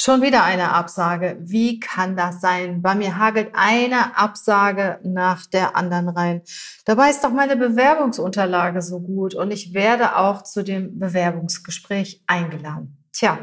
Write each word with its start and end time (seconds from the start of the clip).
Schon 0.00 0.22
wieder 0.22 0.44
eine 0.44 0.74
Absage. 0.74 1.38
Wie 1.40 1.80
kann 1.80 2.14
das 2.14 2.40
sein? 2.40 2.82
Bei 2.82 2.94
mir 2.94 3.18
hagelt 3.18 3.50
eine 3.54 4.16
Absage 4.16 5.00
nach 5.02 5.44
der 5.46 5.74
anderen 5.74 6.08
rein. 6.08 6.42
Dabei 6.84 7.10
ist 7.10 7.24
doch 7.24 7.32
meine 7.32 7.56
Bewerbungsunterlage 7.56 8.80
so 8.80 9.00
gut 9.00 9.34
und 9.34 9.50
ich 9.50 9.74
werde 9.74 10.14
auch 10.14 10.44
zu 10.44 10.62
dem 10.62 11.00
Bewerbungsgespräch 11.00 12.22
eingeladen. 12.28 13.04
Tja, 13.12 13.38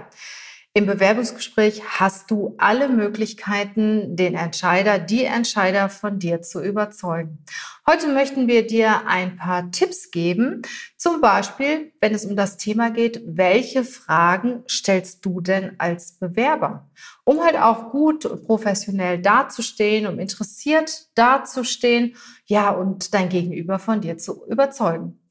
im 0.75 0.88
Bewerbungsgespräch 0.88 1.83
hast 1.85 2.29
du 2.29 2.54
alle 2.57 2.89
Möglichkeiten, 2.89 4.18
den 4.18 4.36
Entscheider, 4.36 5.00
die 5.00 5.23
Entscheider 5.23 5.88
von 5.88 6.20
dir 6.20 6.41
zu 6.41 6.61
überzeugen. 6.61 7.45
Heute 7.89 8.09
möchten 8.09 8.50
wir 8.50 8.68
dir 8.68 9.07
ein 9.07 9.38
paar 9.38 9.71
Tipps 9.71 10.11
geben. 10.11 10.64
Zum 10.97 11.21
Beispiel, 11.21 11.93
wenn 12.01 12.14
es 12.14 12.25
um 12.25 12.36
das 12.36 12.57
Thema 12.57 12.91
geht, 12.91 13.21
welche 13.25 13.86
Fragen 13.86 14.65
stellst 14.69 15.23
du 15.23 15.39
denn 15.39 15.75
als 15.77 16.11
Bewerber? 16.19 16.89
Um 17.23 17.42
halt 17.42 17.55
auch 17.55 17.92
gut 17.92 18.25
und 18.25 18.43
professionell 18.43 19.21
dazustehen, 19.21 20.07
um 20.07 20.19
interessiert 20.19 21.07
dazustehen, 21.15 22.18
ja, 22.47 22.69
und 22.69 23.14
dein 23.14 23.29
Gegenüber 23.29 23.79
von 23.79 24.01
dir 24.01 24.18
zu 24.18 24.46
überzeugen. 24.47 25.21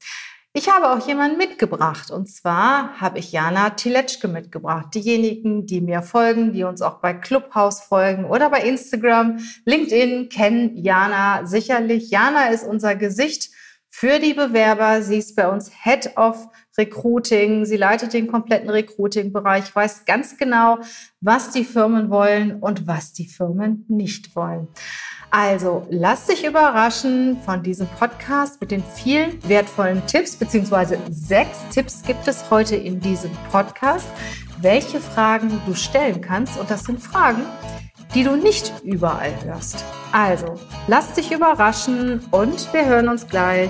Ich 0.57 0.69
habe 0.69 0.89
auch 0.89 1.05
jemanden 1.05 1.37
mitgebracht 1.37 2.11
und 2.11 2.27
zwar 2.29 3.01
habe 3.01 3.19
ich 3.19 3.33
Jana 3.33 3.71
Tiletschke 3.71 4.29
mitgebracht. 4.29 4.85
Diejenigen, 4.95 5.65
die 5.65 5.81
mir 5.81 6.01
folgen, 6.01 6.53
die 6.53 6.63
uns 6.63 6.81
auch 6.81 7.01
bei 7.01 7.13
Clubhouse 7.13 7.81
folgen 7.81 8.23
oder 8.23 8.49
bei 8.49 8.61
Instagram, 8.61 9.39
LinkedIn 9.65 10.29
kennen 10.29 10.77
Jana 10.77 11.45
sicherlich. 11.45 12.09
Jana 12.09 12.51
ist 12.51 12.65
unser 12.65 12.95
Gesicht 12.95 13.49
für 13.89 14.19
die 14.19 14.33
Bewerber. 14.33 15.01
Sie 15.01 15.17
ist 15.17 15.35
bei 15.35 15.49
uns 15.49 15.69
Head 15.83 16.15
of 16.15 16.47
Recruiting. 16.77 17.65
Sie 17.65 17.77
leitet 17.77 18.13
den 18.13 18.27
kompletten 18.27 18.69
Recruiting-Bereich, 18.69 19.75
weiß 19.75 20.05
ganz 20.05 20.37
genau, 20.37 20.79
was 21.21 21.51
die 21.51 21.63
Firmen 21.63 22.09
wollen 22.09 22.59
und 22.59 22.87
was 22.87 23.13
die 23.13 23.27
Firmen 23.27 23.85
nicht 23.87 24.35
wollen. 24.35 24.67
Also 25.31 25.85
lass 25.89 26.27
dich 26.27 26.45
überraschen 26.45 27.37
von 27.43 27.61
diesem 27.61 27.87
Podcast 27.87 28.61
mit 28.61 28.71
den 28.71 28.83
vielen 28.83 29.37
wertvollen 29.47 30.05
Tipps, 30.07 30.35
beziehungsweise 30.35 30.97
sechs 31.09 31.57
Tipps 31.73 32.03
gibt 32.03 32.27
es 32.27 32.49
heute 32.49 32.75
in 32.75 32.99
diesem 32.99 33.31
Podcast, 33.51 34.07
welche 34.61 35.01
Fragen 35.01 35.59
du 35.65 35.73
stellen 35.73 36.21
kannst. 36.21 36.57
Und 36.57 36.71
das 36.71 36.85
sind 36.85 37.01
Fragen, 37.01 37.43
die 38.13 38.23
du 38.23 38.37
nicht 38.37 38.71
überall 38.83 39.33
hörst. 39.43 39.83
Also 40.13 40.55
lass 40.87 41.11
dich 41.13 41.31
überraschen 41.31 42.21
und 42.31 42.71
wir 42.73 42.85
hören 42.85 43.09
uns 43.09 43.27
gleich. 43.27 43.69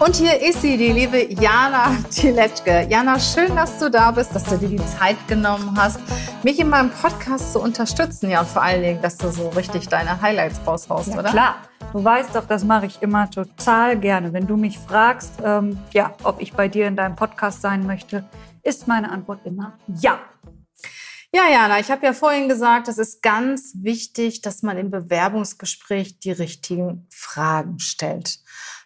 Und 0.00 0.16
hier 0.16 0.40
ist 0.40 0.62
sie, 0.62 0.78
die 0.78 0.92
liebe 0.92 1.30
Jana 1.30 1.94
Tiletschke. 2.10 2.86
Jana, 2.88 3.20
schön, 3.20 3.54
dass 3.54 3.78
du 3.78 3.90
da 3.90 4.10
bist, 4.10 4.34
dass 4.34 4.44
du 4.44 4.56
dir 4.56 4.70
die 4.70 4.86
Zeit 4.86 5.18
genommen 5.28 5.76
hast, 5.76 6.00
mich 6.42 6.58
in 6.58 6.70
meinem 6.70 6.90
Podcast 6.90 7.52
zu 7.52 7.60
unterstützen. 7.60 8.30
Ja, 8.30 8.40
und 8.40 8.48
vor 8.48 8.62
allen 8.62 8.82
Dingen, 8.82 9.02
dass 9.02 9.18
du 9.18 9.30
so 9.30 9.50
richtig 9.50 9.88
deine 9.88 10.18
Highlights 10.22 10.58
raushaust, 10.66 11.08
ja, 11.08 11.18
oder? 11.18 11.30
Klar. 11.30 11.56
Du 11.92 12.02
weißt 12.02 12.34
doch, 12.34 12.46
das 12.46 12.64
mache 12.64 12.86
ich 12.86 13.02
immer 13.02 13.30
total 13.30 13.98
gerne. 13.98 14.32
Wenn 14.32 14.46
du 14.46 14.56
mich 14.56 14.78
fragst, 14.78 15.32
ähm, 15.44 15.78
ja, 15.92 16.14
ob 16.22 16.40
ich 16.40 16.54
bei 16.54 16.66
dir 16.66 16.86
in 16.86 16.96
deinem 16.96 17.14
Podcast 17.14 17.60
sein 17.60 17.84
möchte, 17.86 18.24
ist 18.62 18.88
meine 18.88 19.10
Antwort 19.10 19.40
immer 19.44 19.76
ja. 20.00 20.18
Ja, 21.32 21.42
Jana, 21.48 21.78
ich 21.78 21.90
habe 21.90 22.06
ja 22.06 22.12
vorhin 22.14 22.48
gesagt, 22.48 22.88
es 22.88 22.98
ist 22.98 23.22
ganz 23.22 23.74
wichtig, 23.82 24.40
dass 24.40 24.62
man 24.62 24.78
im 24.78 24.90
Bewerbungsgespräch 24.90 26.18
die 26.18 26.32
richtigen 26.32 27.06
Fragen 27.10 27.78
stellt. 27.78 28.40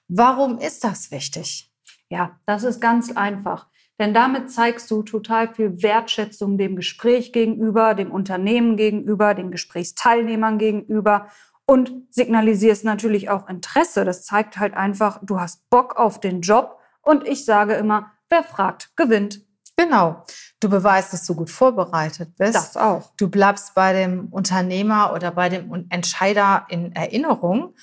Warum 0.08 0.58
ist 0.58 0.84
das 0.84 1.10
wichtig? 1.10 1.72
Ja, 2.08 2.38
das 2.46 2.62
ist 2.64 2.80
ganz 2.80 3.12
einfach. 3.12 3.68
Denn 3.98 4.12
damit 4.12 4.50
zeigst 4.50 4.90
du 4.90 5.02
total 5.02 5.54
viel 5.54 5.82
Wertschätzung 5.82 6.58
dem 6.58 6.76
Gespräch 6.76 7.32
gegenüber, 7.32 7.94
dem 7.94 8.10
Unternehmen 8.10 8.76
gegenüber, 8.76 9.34
den 9.34 9.50
Gesprächsteilnehmern 9.50 10.58
gegenüber 10.58 11.28
und 11.66 11.92
signalisierst 12.10 12.84
natürlich 12.84 13.30
auch 13.30 13.48
Interesse. 13.48 14.04
Das 14.04 14.24
zeigt 14.24 14.58
halt 14.58 14.74
einfach, 14.74 15.20
du 15.22 15.40
hast 15.40 15.68
Bock 15.70 15.96
auf 15.96 16.20
den 16.20 16.40
Job. 16.40 16.78
Und 17.02 17.26
ich 17.26 17.44
sage 17.44 17.74
immer, 17.74 18.12
wer 18.28 18.42
fragt, 18.42 18.96
gewinnt. 18.96 19.40
Genau. 19.76 20.24
Du 20.60 20.68
beweist, 20.68 21.12
dass 21.12 21.26
du 21.26 21.34
gut 21.34 21.50
vorbereitet 21.50 22.36
bist. 22.36 22.54
Das 22.54 22.76
auch. 22.76 23.12
Du 23.16 23.28
bleibst 23.28 23.74
bei 23.74 23.92
dem 23.92 24.28
Unternehmer 24.28 25.12
oder 25.12 25.30
bei 25.30 25.48
dem 25.48 25.86
Entscheider 25.90 26.66
in 26.68 26.92
Erinnerung. 26.92 27.74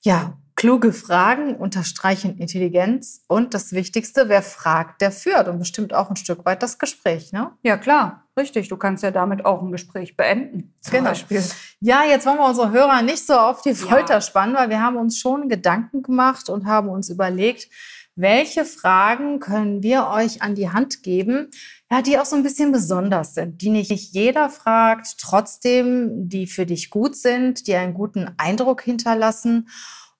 Ja, 0.00 0.38
kluge 0.58 0.92
Fragen 0.92 1.54
unterstreichen 1.54 2.36
Intelligenz 2.36 3.22
und 3.28 3.54
das 3.54 3.70
Wichtigste, 3.70 4.28
wer 4.28 4.42
fragt, 4.42 5.00
der 5.00 5.12
führt 5.12 5.46
und 5.46 5.60
bestimmt 5.60 5.94
auch 5.94 6.10
ein 6.10 6.16
Stück 6.16 6.44
weit 6.44 6.64
das 6.64 6.80
Gespräch. 6.80 7.32
Ne? 7.32 7.52
Ja, 7.62 7.76
klar, 7.76 8.24
richtig. 8.36 8.68
Du 8.68 8.76
kannst 8.76 9.04
ja 9.04 9.12
damit 9.12 9.44
auch 9.44 9.62
ein 9.62 9.70
Gespräch 9.70 10.16
beenden. 10.16 10.74
Zum 10.80 10.94
genau. 10.94 11.10
Beispiel. 11.10 11.44
Ja, 11.78 12.02
jetzt 12.02 12.26
wollen 12.26 12.38
wir 12.38 12.48
unsere 12.48 12.72
Hörer 12.72 13.02
nicht 13.02 13.24
so 13.24 13.34
auf 13.34 13.62
die 13.62 13.72
Folter 13.76 14.14
ja. 14.14 14.20
spannen, 14.20 14.56
weil 14.56 14.68
wir 14.68 14.82
haben 14.82 14.96
uns 14.96 15.16
schon 15.16 15.48
Gedanken 15.48 16.02
gemacht 16.02 16.50
und 16.50 16.66
haben 16.66 16.88
uns 16.88 17.08
überlegt, 17.08 17.68
welche 18.16 18.64
Fragen 18.64 19.38
können 19.38 19.84
wir 19.84 20.08
euch 20.08 20.42
an 20.42 20.56
die 20.56 20.70
Hand 20.70 21.04
geben, 21.04 21.52
ja, 21.88 22.02
die 22.02 22.18
auch 22.18 22.24
so 22.24 22.34
ein 22.34 22.42
bisschen 22.42 22.72
besonders 22.72 23.34
sind, 23.34 23.62
die 23.62 23.70
nicht 23.70 23.92
jeder 23.92 24.50
fragt, 24.50 25.18
trotzdem 25.20 26.28
die 26.28 26.48
für 26.48 26.66
dich 26.66 26.90
gut 26.90 27.14
sind, 27.14 27.68
die 27.68 27.76
einen 27.76 27.94
guten 27.94 28.34
Eindruck 28.38 28.82
hinterlassen 28.82 29.68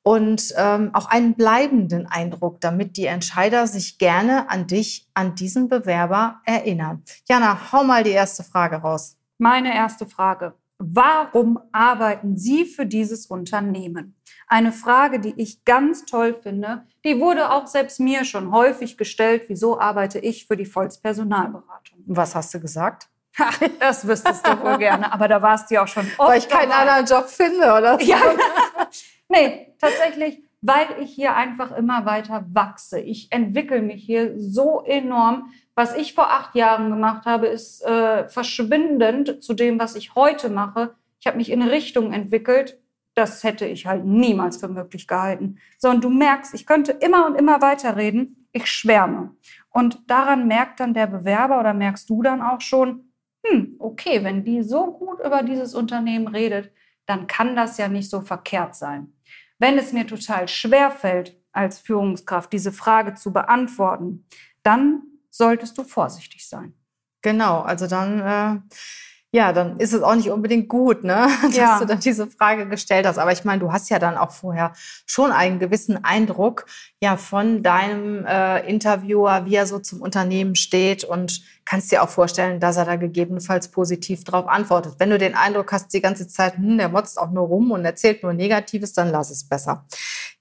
und 0.08 0.54
ähm, 0.56 0.88
auch 0.94 1.04
einen 1.10 1.34
bleibenden 1.34 2.06
Eindruck, 2.06 2.62
damit 2.62 2.96
die 2.96 3.04
Entscheider 3.04 3.66
sich 3.66 3.98
gerne 3.98 4.48
an 4.48 4.66
dich, 4.66 5.06
an 5.12 5.34
diesen 5.34 5.68
Bewerber 5.68 6.40
erinnern. 6.46 7.02
Jana, 7.28 7.72
hau 7.72 7.84
mal 7.84 8.04
die 8.04 8.12
erste 8.12 8.42
Frage 8.42 8.76
raus. 8.76 9.18
Meine 9.36 9.74
erste 9.74 10.06
Frage. 10.06 10.54
Warum 10.78 11.60
arbeiten 11.72 12.38
Sie 12.38 12.64
für 12.64 12.86
dieses 12.86 13.26
Unternehmen? 13.26 14.16
Eine 14.46 14.72
Frage, 14.72 15.20
die 15.20 15.34
ich 15.36 15.66
ganz 15.66 16.06
toll 16.06 16.34
finde. 16.42 16.86
Die 17.04 17.20
wurde 17.20 17.50
auch 17.50 17.66
selbst 17.66 18.00
mir 18.00 18.24
schon 18.24 18.50
häufig 18.50 18.96
gestellt. 18.96 19.42
Wieso 19.48 19.78
arbeite 19.78 20.20
ich 20.20 20.46
für 20.46 20.56
die 20.56 20.64
Volkspersonalberatung? 20.64 21.98
Was 22.06 22.34
hast 22.34 22.54
du 22.54 22.60
gesagt? 22.60 23.10
das 23.78 24.06
wüsstest 24.06 24.46
du 24.46 24.62
wohl 24.62 24.78
gerne, 24.78 25.12
aber 25.12 25.28
da 25.28 25.42
warst 25.42 25.70
du 25.70 25.74
ja 25.74 25.84
auch 25.84 25.88
schon 25.88 26.10
oft. 26.16 26.30
Weil 26.30 26.38
ich 26.38 26.48
keinen 26.48 26.70
dabei. 26.70 26.92
anderen 26.92 27.06
Job 27.06 27.28
finde, 27.28 27.66
oder? 27.66 28.00
Ja. 28.00 28.16
nee, 29.28 29.74
tatsächlich, 29.78 30.42
weil 30.60 30.86
ich 31.00 31.12
hier 31.14 31.36
einfach 31.36 31.76
immer 31.76 32.04
weiter 32.04 32.44
wachse. 32.50 33.00
Ich 33.00 33.30
entwickle 33.30 33.82
mich 33.82 34.02
hier 34.04 34.34
so 34.38 34.82
enorm. 34.84 35.52
Was 35.74 35.96
ich 35.96 36.14
vor 36.14 36.30
acht 36.30 36.56
Jahren 36.56 36.90
gemacht 36.90 37.24
habe, 37.26 37.46
ist 37.46 37.84
äh, 37.84 38.28
verschwindend 38.28 39.42
zu 39.42 39.54
dem, 39.54 39.78
was 39.78 39.94
ich 39.94 40.14
heute 40.14 40.48
mache. 40.48 40.94
Ich 41.20 41.26
habe 41.26 41.36
mich 41.36 41.50
in 41.50 41.62
Richtung 41.62 42.12
entwickelt, 42.12 42.80
das 43.14 43.42
hätte 43.42 43.66
ich 43.66 43.86
halt 43.86 44.04
niemals 44.04 44.58
für 44.58 44.68
möglich 44.68 45.08
gehalten. 45.08 45.58
So, 45.78 45.90
und 45.90 46.04
du 46.04 46.10
merkst, 46.10 46.54
ich 46.54 46.66
könnte 46.66 46.92
immer 46.92 47.26
und 47.26 47.34
immer 47.34 47.60
weiterreden. 47.60 48.46
Ich 48.52 48.66
schwärme. 48.66 49.34
Und 49.70 50.08
daran 50.08 50.46
merkt 50.46 50.80
dann 50.80 50.94
der 50.94 51.08
Bewerber 51.08 51.58
oder 51.58 51.74
merkst 51.74 52.08
du 52.08 52.22
dann 52.22 52.40
auch 52.40 52.60
schon, 52.60 53.12
hm, 53.44 53.76
okay, 53.78 54.22
wenn 54.22 54.44
die 54.44 54.62
so 54.62 54.92
gut 54.92 55.18
über 55.24 55.42
dieses 55.42 55.74
Unternehmen 55.74 56.28
redet, 56.28 56.72
dann 57.08 57.26
kann 57.26 57.56
das 57.56 57.78
ja 57.78 57.88
nicht 57.88 58.10
so 58.10 58.20
verkehrt 58.20 58.76
sein. 58.76 59.14
Wenn 59.58 59.78
es 59.78 59.92
mir 59.92 60.06
total 60.06 60.46
schwer 60.46 60.90
fällt, 60.90 61.36
als 61.52 61.78
Führungskraft 61.80 62.52
diese 62.52 62.70
Frage 62.70 63.14
zu 63.14 63.32
beantworten, 63.32 64.26
dann 64.62 65.02
solltest 65.30 65.76
du 65.78 65.84
vorsichtig 65.84 66.46
sein. 66.48 66.74
Genau, 67.22 67.62
also 67.62 67.86
dann 67.86 68.20
äh, 68.20 68.60
ja, 69.30 69.52
dann 69.52 69.76
ist 69.78 69.92
es 69.92 70.02
auch 70.02 70.14
nicht 70.14 70.30
unbedingt 70.30 70.68
gut, 70.68 71.04
ne, 71.04 71.28
dass 71.42 71.56
ja. 71.56 71.78
du 71.78 71.86
dann 71.86 72.00
diese 72.00 72.28
Frage 72.28 72.66
gestellt 72.66 73.06
hast. 73.06 73.18
Aber 73.18 73.32
ich 73.32 73.44
meine, 73.44 73.60
du 73.60 73.72
hast 73.72 73.90
ja 73.90 73.98
dann 73.98 74.16
auch 74.16 74.30
vorher 74.30 74.72
schon 75.06 75.32
einen 75.32 75.58
gewissen 75.58 76.02
Eindruck 76.02 76.64
ja 77.02 77.18
von 77.18 77.62
deinem 77.62 78.24
äh, 78.24 78.66
Interviewer, 78.68 79.44
wie 79.44 79.56
er 79.56 79.66
so 79.66 79.80
zum 79.80 80.00
Unternehmen 80.00 80.54
steht 80.54 81.04
und 81.04 81.42
kannst 81.66 81.92
dir 81.92 82.02
auch 82.02 82.08
vorstellen, 82.08 82.58
dass 82.60 82.78
er 82.78 82.86
da 82.86 82.96
gegebenenfalls 82.96 83.68
positiv 83.68 84.24
darauf 84.24 84.48
antwortet. 84.48 84.94
Wenn 84.98 85.10
du 85.10 85.18
den 85.18 85.34
Eindruck 85.34 85.72
hast, 85.72 85.92
die 85.92 86.00
ganze 86.00 86.26
Zeit, 86.26 86.56
hm, 86.56 86.78
der 86.78 86.88
motzt 86.88 87.18
auch 87.18 87.30
nur 87.30 87.46
rum 87.46 87.70
und 87.70 87.84
erzählt 87.84 88.22
nur 88.22 88.32
Negatives, 88.32 88.94
dann 88.94 89.10
lass 89.10 89.30
es 89.30 89.46
besser. 89.46 89.84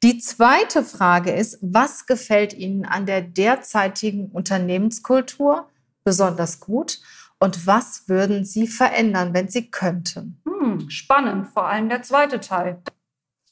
Die 0.01 0.19
zweite 0.19 0.83
Frage 0.83 1.31
ist, 1.31 1.57
was 1.61 2.05
gefällt 2.05 2.53
Ihnen 2.53 2.85
an 2.85 3.05
der 3.05 3.21
derzeitigen 3.21 4.27
Unternehmenskultur 4.31 5.67
besonders 6.05 6.61
gut? 6.61 7.01
Und 7.39 7.67
was 7.67 8.07
würden 8.09 8.45
Sie 8.45 8.67
verändern, 8.67 9.33
wenn 9.33 9.47
Sie 9.47 9.69
könnten? 9.69 10.41
Hm, 10.45 10.89
spannend, 10.89 11.47
vor 11.47 11.67
allem 11.67 11.89
der 11.89 12.01
zweite 12.01 12.39
Teil. 12.39 12.81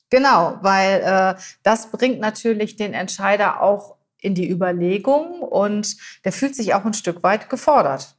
Genau, 0.09 0.57
weil 0.61 1.01
äh, 1.01 1.41
das 1.63 1.91
bringt 1.91 2.19
natürlich 2.19 2.75
den 2.75 2.93
Entscheider 2.93 3.61
auch 3.61 3.97
in 4.19 4.33
die 4.33 4.49
Überlegung 4.49 5.41
und 5.41 5.97
der 6.23 6.31
fühlt 6.31 6.55
sich 6.55 6.73
auch 6.73 6.85
ein 6.85 6.93
Stück 6.93 7.21
weit 7.21 7.49
gefordert. 7.49 8.15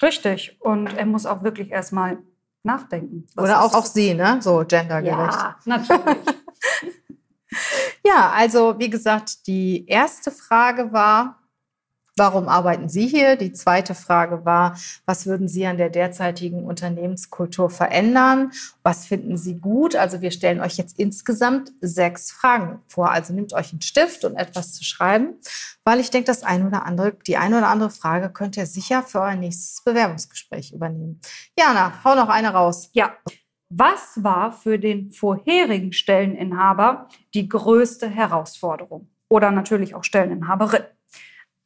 Richtig. 0.00 0.56
Und 0.60 0.96
er 0.96 1.06
muss 1.06 1.26
auch 1.26 1.42
wirklich 1.42 1.70
erstmal 1.70 2.18
nachdenken. 2.62 3.26
Oder 3.36 3.62
auch, 3.62 3.74
auch 3.74 3.86
sie, 3.86 4.14
ne? 4.14 4.38
So 4.40 4.64
gendergerecht. 4.66 5.38
Ja, 5.38 5.56
natürlich. 5.64 6.18
ja, 8.04 8.30
also 8.30 8.78
wie 8.78 8.90
gesagt, 8.90 9.46
die 9.46 9.86
erste 9.86 10.30
Frage 10.30 10.92
war, 10.92 11.41
Warum 12.16 12.46
arbeiten 12.46 12.90
Sie 12.90 13.06
hier? 13.06 13.36
Die 13.36 13.54
zweite 13.54 13.94
Frage 13.94 14.44
war, 14.44 14.76
was 15.06 15.24
würden 15.24 15.48
Sie 15.48 15.64
an 15.64 15.78
der 15.78 15.88
derzeitigen 15.88 16.64
Unternehmenskultur 16.64 17.70
verändern? 17.70 18.52
Was 18.82 19.06
finden 19.06 19.38
Sie 19.38 19.58
gut? 19.58 19.96
Also 19.96 20.20
wir 20.20 20.30
stellen 20.30 20.60
euch 20.60 20.76
jetzt 20.76 20.98
insgesamt 20.98 21.72
sechs 21.80 22.30
Fragen 22.30 22.82
vor. 22.86 23.10
Also 23.10 23.32
nehmt 23.32 23.54
euch 23.54 23.72
einen 23.72 23.80
Stift 23.80 24.26
und 24.26 24.36
etwas 24.36 24.74
zu 24.74 24.84
schreiben, 24.84 25.38
weil 25.84 26.00
ich 26.00 26.10
denke, 26.10 26.26
das 26.26 26.42
ein 26.42 26.66
oder 26.66 26.84
andere, 26.84 27.14
die 27.26 27.38
eine 27.38 27.56
oder 27.56 27.68
andere 27.68 27.90
Frage 27.90 28.28
könnt 28.28 28.58
ihr 28.58 28.66
sicher 28.66 29.02
für 29.02 29.20
euer 29.20 29.36
nächstes 29.36 29.82
Bewerbungsgespräch 29.82 30.72
übernehmen. 30.72 31.18
Jana, 31.58 32.04
hau 32.04 32.14
noch 32.14 32.28
eine 32.28 32.50
raus. 32.52 32.90
Ja. 32.92 33.14
Was 33.74 34.22
war 34.22 34.52
für 34.52 34.78
den 34.78 35.12
vorherigen 35.12 35.94
Stelleninhaber 35.94 37.08
die 37.32 37.48
größte 37.48 38.06
Herausforderung? 38.06 39.08
Oder 39.30 39.50
natürlich 39.50 39.94
auch 39.94 40.04
Stelleninhaberin? 40.04 40.82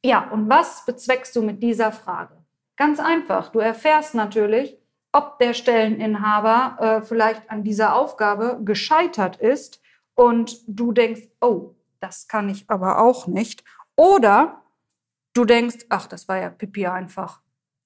Ja, 0.07 0.31
und 0.31 0.49
was 0.49 0.85
bezweckst 0.85 1.35
du 1.35 1.43
mit 1.43 1.61
dieser 1.65 1.91
Frage? 1.91 2.37
Ganz 2.77 3.01
einfach. 3.01 3.49
Du 3.49 3.59
erfährst 3.59 4.15
natürlich, 4.15 4.79
ob 5.11 5.41
der 5.41 5.53
Stelleninhaber 5.53 6.77
äh, 6.79 7.03
vielleicht 7.05 7.51
an 7.51 7.65
dieser 7.65 7.97
Aufgabe 7.97 8.61
gescheitert 8.65 9.39
ist 9.39 9.81
und 10.15 10.59
du 10.69 10.93
denkst, 10.93 11.23
oh, 11.41 11.75
das 11.99 12.29
kann 12.29 12.49
ich 12.49 12.67
aber 12.69 13.01
auch 13.01 13.27
nicht. 13.27 13.65
Oder 13.97 14.63
du 15.33 15.45
denkst, 15.45 15.87
ach, 15.89 16.07
das 16.07 16.29
war 16.29 16.37
ja 16.39 16.51
Pipi 16.51 16.87
einfach. 16.87 17.41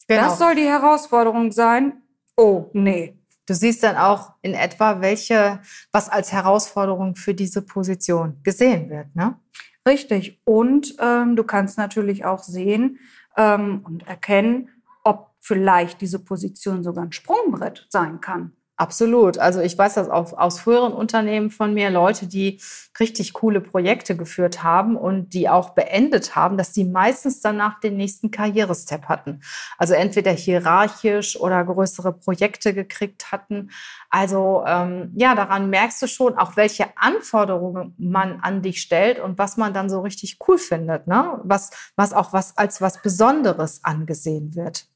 Genau. 0.06 0.24
Das 0.24 0.38
soll 0.38 0.56
die 0.56 0.68
Herausforderung 0.68 1.52
sein. 1.52 2.02
Oh, 2.36 2.66
nee. 2.74 3.18
Du 3.46 3.54
siehst 3.54 3.82
dann 3.82 3.96
auch 3.96 4.34
in 4.42 4.52
etwa, 4.52 5.00
welche, 5.00 5.62
was 5.90 6.10
als 6.10 6.32
Herausforderung 6.32 7.16
für 7.16 7.32
diese 7.32 7.62
Position 7.62 8.40
gesehen 8.42 8.90
wird, 8.90 9.16
ne? 9.16 9.40
Richtig. 9.86 10.40
Und 10.44 10.94
ähm, 11.00 11.36
du 11.36 11.44
kannst 11.44 11.78
natürlich 11.78 12.24
auch 12.24 12.42
sehen 12.42 12.98
ähm, 13.36 13.80
und 13.84 14.06
erkennen, 14.06 14.68
ob 15.04 15.30
vielleicht 15.40 16.00
diese 16.00 16.18
Position 16.18 16.82
sogar 16.82 17.04
ein 17.04 17.12
Sprungbrett 17.12 17.86
sein 17.88 18.20
kann. 18.20 18.52
Absolut. 18.80 19.36
Also 19.36 19.60
ich 19.60 19.76
weiß 19.76 19.92
das 19.92 20.08
auch 20.08 20.32
aus 20.32 20.58
früheren 20.58 20.94
Unternehmen 20.94 21.50
von 21.50 21.74
mir, 21.74 21.90
Leute, 21.90 22.26
die 22.26 22.62
richtig 22.98 23.34
coole 23.34 23.60
Projekte 23.60 24.16
geführt 24.16 24.62
haben 24.62 24.96
und 24.96 25.34
die 25.34 25.50
auch 25.50 25.74
beendet 25.74 26.34
haben, 26.34 26.56
dass 26.56 26.72
die 26.72 26.86
meistens 26.86 27.42
danach 27.42 27.78
den 27.80 27.98
nächsten 27.98 28.30
Karrierestep 28.30 29.04
hatten. 29.04 29.42
Also 29.76 29.92
entweder 29.92 30.30
hierarchisch 30.30 31.38
oder 31.38 31.62
größere 31.62 32.14
Projekte 32.14 32.72
gekriegt 32.72 33.30
hatten. 33.32 33.70
Also 34.08 34.64
ähm, 34.66 35.12
ja, 35.14 35.34
daran 35.34 35.68
merkst 35.68 36.00
du 36.00 36.06
schon 36.06 36.38
auch, 36.38 36.56
welche 36.56 36.86
Anforderungen 36.96 37.94
man 37.98 38.40
an 38.40 38.62
dich 38.62 38.80
stellt 38.80 39.20
und 39.20 39.36
was 39.36 39.58
man 39.58 39.74
dann 39.74 39.90
so 39.90 40.00
richtig 40.00 40.38
cool 40.48 40.56
findet, 40.56 41.06
ne? 41.06 41.38
Was, 41.44 41.70
was 41.96 42.14
auch 42.14 42.32
was 42.32 42.56
als 42.56 42.80
was 42.80 43.02
Besonderes 43.02 43.84
angesehen 43.84 44.54
wird. 44.54 44.89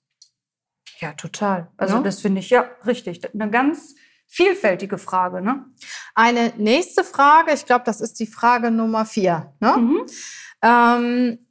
Ja, 0.98 1.12
total. 1.12 1.70
Also 1.76 1.96
ja? 1.96 2.02
das 2.02 2.20
finde 2.20 2.40
ich 2.40 2.50
ja 2.50 2.64
richtig. 2.86 3.20
Eine 3.32 3.50
ganz 3.50 3.94
vielfältige 4.26 4.98
Frage. 4.98 5.40
Ne? 5.40 5.64
Eine 6.14 6.52
nächste 6.56 7.04
Frage, 7.04 7.52
ich 7.52 7.66
glaube, 7.66 7.84
das 7.84 8.00
ist 8.00 8.18
die 8.20 8.26
Frage 8.26 8.70
Nummer 8.70 9.06
vier. 9.06 9.52
Ne? 9.60 9.76
Mhm. 9.76 10.06
Ähm, 10.62 11.43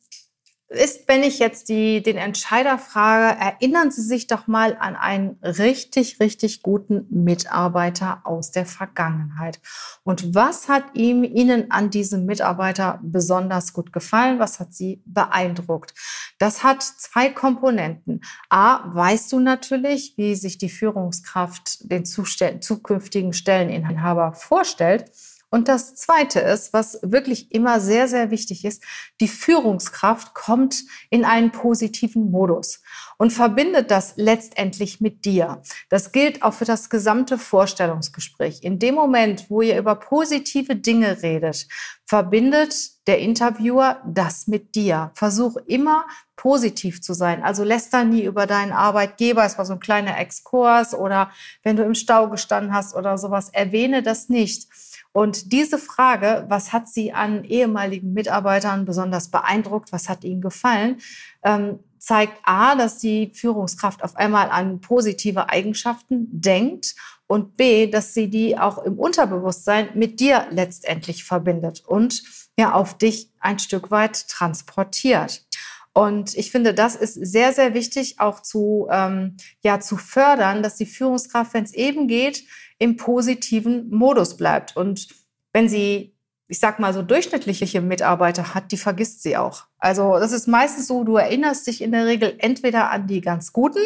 ist, 0.74 1.08
wenn 1.08 1.24
ich 1.24 1.40
jetzt 1.40 1.70
die, 1.70 2.02
den 2.02 2.18
Entscheider 2.18 2.78
frage, 2.78 3.40
erinnern 3.40 3.92
Sie 3.92 4.02
sich 4.02 4.28
doch 4.28 4.48
mal 4.48 4.76
an 4.80 4.96
einen 4.96 5.38
richtig, 5.42 6.20
richtig 6.20 6.62
guten 6.62 7.06
Mitarbeiter 7.10 8.22
aus 8.24 8.52
der 8.52 8.66
Vergangenheit. 8.66 9.60
Und 10.04 10.36
was 10.36 10.68
hat 10.68 10.84
ihm, 10.94 11.24
Ihnen 11.24 11.72
an 11.72 11.90
diesem 11.90 12.26
Mitarbeiter 12.26 13.00
besonders 13.04 13.74
gut 13.74 13.94
gefallen? 13.94 14.40
Was 14.40 14.60
hat 14.60 14.74
Sie 14.74 15.02
beeindruckt? 15.06 15.94
Das 16.40 16.64
hat 16.64 16.84
zwei 16.84 17.30
Komponenten. 17.30 18.22
A, 18.50 18.82
weißt 18.94 19.32
du 19.32 19.40
natürlich, 19.40 20.16
wie 20.18 20.36
sich 20.36 20.58
die 20.58 20.70
Führungskraft 20.70 21.90
den 21.92 22.06
zukünftigen 22.06 23.34
Stelleninhaber 23.34 24.34
vorstellt. 24.34 25.12
Und 25.54 25.68
das 25.68 25.94
Zweite 25.94 26.40
ist, 26.40 26.74
was 26.74 26.98
wirklich 27.04 27.54
immer 27.54 27.80
sehr, 27.80 28.08
sehr 28.08 28.32
wichtig 28.32 28.66
ist, 28.66 28.84
die 29.22 29.28
Führungskraft 29.28 30.34
kommt 30.34 30.84
in 31.12 31.26
einen 31.26 31.52
positiven 31.52 32.32
Modus 32.32 32.82
und 33.20 33.32
verbindet 33.32 33.92
das 33.92 34.14
letztendlich 34.16 35.00
mit 35.00 35.26
dir. 35.26 35.62
Das 35.90 36.12
gilt 36.12 36.42
auch 36.42 36.56
für 36.56 36.66
das 36.66 36.90
gesamte 36.90 37.38
Vorstellungsgespräch. 37.38 38.64
In 38.64 38.80
dem 38.80 38.96
Moment, 38.96 39.52
wo 39.52 39.62
ihr 39.62 39.78
über 39.78 39.94
positive 39.94 40.76
Dinge 40.76 41.22
redet, 41.22 41.68
verbindet 42.04 42.74
der 43.06 43.20
Interviewer 43.20 44.02
das 44.08 44.48
mit 44.48 44.74
dir. 44.74 45.12
Versuch 45.14 45.58
immer 45.68 46.08
positiv 46.36 47.04
zu 47.04 47.14
sein. 47.14 47.44
Also 47.44 47.64
lässt 47.64 47.94
da 47.94 48.04
nie 48.04 48.24
über 48.24 48.48
deinen 48.48 48.72
Arbeitgeber, 48.72 49.46
es 49.46 49.60
war 49.60 49.66
so 49.66 49.74
ein 49.74 49.80
kleiner 49.80 50.18
Exkurs 50.18 50.96
oder 50.96 51.30
wenn 51.62 51.76
du 51.76 51.84
im 51.84 51.94
Stau 51.94 52.28
gestanden 52.28 52.74
hast 52.74 52.96
oder 52.96 53.20
sowas, 53.20 53.50
erwähne 53.50 54.02
das 54.02 54.30
nicht 54.30 54.68
und 55.14 55.54
diese 55.54 55.78
Frage, 55.78 56.46
was 56.50 56.74
hat 56.74 56.90
Sie 56.90 57.14
an 57.14 57.44
ehemaligen 57.44 58.14
Mitarbeitern 58.14 58.84
besonders 58.84 59.30
beeindruckt, 59.30 59.92
was 59.92 60.10
hat 60.10 60.24
Ihnen 60.24 60.42
gefallen, 60.42 60.98
ähm, 61.44 61.80
zeigt 62.00 62.40
A, 62.44 62.76
dass 62.76 62.98
die 62.98 63.32
Führungskraft 63.34 64.04
auf 64.04 64.18
einmal 64.18 64.50
an 64.50 64.82
positive 64.82 65.50
Eigenschaften 65.50 66.28
denkt 66.32 66.96
und 67.28 67.56
B, 67.56 67.88
dass 67.88 68.14
sie 68.14 68.30
die 68.30 68.58
auch 68.58 68.80
im 68.80 69.00
Unterbewusstsein 69.00 69.90
mit 69.94 70.20
dir 70.20 70.48
letztendlich 70.50 71.24
verbindet 71.24 71.84
und 71.86 72.22
ja 72.60 72.74
auf 72.74 72.98
dich 72.98 73.32
ein 73.40 73.60
Stück 73.60 73.90
weit 73.90 74.28
transportiert. 74.28 75.46
Und 75.94 76.36
ich 76.36 76.52
finde, 76.52 76.74
das 76.74 76.96
ist 76.96 77.14
sehr, 77.14 77.54
sehr 77.54 77.74
wichtig 77.74 78.20
auch 78.20 78.42
zu, 78.42 78.88
ähm, 78.92 79.38
ja, 79.64 79.80
zu 79.80 79.96
fördern, 79.96 80.64
dass 80.64 80.76
die 80.76 80.88
Führungskraft, 80.88 81.54
wenn 81.54 81.64
es 81.64 81.74
eben 81.74 82.08
geht, 82.08 82.44
im 82.84 82.98
positiven 82.98 83.90
Modus 83.90 84.36
bleibt. 84.36 84.76
Und 84.76 85.08
wenn 85.54 85.70
sie, 85.70 86.18
ich 86.50 86.60
sag 86.60 86.80
mal, 86.80 86.94
so 86.94 87.02
durchschnittliche 87.02 87.80
Mitarbeiter 87.80 88.54
hat, 88.54 88.74
die 88.74 88.78
vergisst 88.78 89.24
sie 89.24 89.38
auch. 89.38 89.64
Also 89.78 90.20
das 90.20 90.34
ist 90.34 90.48
meistens 90.48 90.88
so, 90.88 91.06
du 91.06 91.16
erinnerst 91.16 91.66
dich 91.66 91.82
in 91.82 91.94
der 91.94 92.06
Regel 92.06 92.36
entweder 92.40 92.92
an 92.92 93.08
die 93.08 93.22
ganz 93.22 93.54
guten 93.54 93.80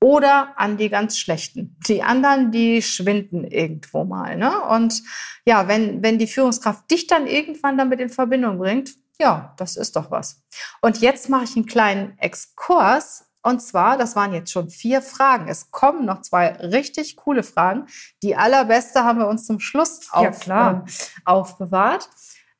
oder 0.00 0.54
an 0.56 0.76
die 0.76 0.88
ganz 0.88 1.18
schlechten. 1.18 1.76
Die 1.88 2.04
anderen, 2.04 2.52
die 2.52 2.80
schwinden 2.80 3.42
irgendwo 3.42 4.04
mal. 4.04 4.36
Ne? 4.36 4.52
Und 4.70 5.02
ja, 5.44 5.66
wenn, 5.66 6.00
wenn 6.04 6.18
die 6.18 6.28
Führungskraft 6.28 6.88
dich 6.92 7.08
dann 7.08 7.26
irgendwann 7.26 7.76
damit 7.76 7.98
in 7.98 8.08
Verbindung 8.08 8.58
bringt, 8.58 8.90
ja, 9.20 9.52
das 9.56 9.76
ist 9.76 9.96
doch 9.96 10.12
was. 10.12 10.44
Und 10.80 11.00
jetzt 11.00 11.28
mache 11.28 11.44
ich 11.44 11.56
einen 11.56 11.66
kleinen 11.66 12.16
Exkurs 12.18 13.31
und 13.42 13.60
zwar, 13.60 13.98
das 13.98 14.14
waren 14.14 14.32
jetzt 14.32 14.52
schon 14.52 14.70
vier 14.70 15.02
Fragen. 15.02 15.48
Es 15.48 15.70
kommen 15.70 16.04
noch 16.04 16.22
zwei 16.22 16.52
richtig 16.52 17.16
coole 17.16 17.42
Fragen. 17.42 17.86
Die 18.22 18.36
allerbeste 18.36 19.04
haben 19.04 19.18
wir 19.18 19.26
uns 19.26 19.46
zum 19.46 19.58
Schluss 19.58 20.08
auf, 20.12 20.46
ja, 20.46 20.84
äh, 20.86 20.92
aufbewahrt. 21.24 22.08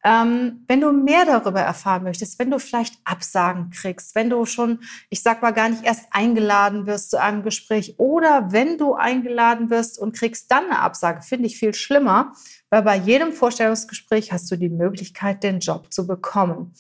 Ähm, 0.05 0.65
wenn 0.67 0.81
du 0.81 0.91
mehr 0.91 1.25
darüber 1.25 1.61
erfahren 1.61 2.03
möchtest, 2.03 2.37
wenn 2.41 2.51
du 2.51 2.59
vielleicht 2.59 2.97
Absagen 3.05 3.71
kriegst, 3.71 4.17
wenn 4.17 4.31
du 4.31 4.45
schon, 4.47 4.81
ich 5.11 5.23
sag 5.23 5.43
mal, 5.43 5.53
gar 5.53 5.69
nicht 5.69 5.85
erst 5.85 6.07
eingeladen 6.11 6.87
wirst 6.87 7.11
zu 7.11 7.21
einem 7.21 7.45
Gespräch 7.45 7.95
oder 7.99 8.51
wenn 8.51 8.79
du 8.79 8.95
eingeladen 8.95 9.71
wirst 9.71 10.01
und 10.01 10.17
kriegst 10.17 10.51
dann 10.51 10.65
eine 10.65 10.81
Absage, 10.81 11.23
finde 11.23 11.47
ich 11.47 11.57
viel 11.57 11.73
schlimmer, 11.73 12.33
weil 12.69 12.83
bei 12.83 12.97
jedem 12.97 13.33
Vorstellungsgespräch 13.33 14.33
hast 14.33 14.51
du 14.51 14.57
die 14.57 14.71
Möglichkeit, 14.71 15.45
den 15.45 15.61
Job 15.61 15.93
zu 15.93 16.05
bekommen. 16.05 16.75